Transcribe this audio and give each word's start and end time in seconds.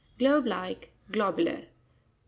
—Globe 0.17 0.47
like; 0.47 0.89
globular. 1.11 1.65